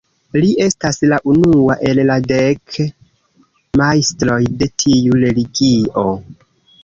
Li 0.43 0.47
estas 0.67 0.97
la 1.11 1.17
unua 1.33 1.73
el 1.89 1.99
la 2.09 2.15
dek 2.31 2.79
majstroj 3.81 4.39
de 4.63 4.69
tiu 4.85 5.19
religio. 5.27 6.07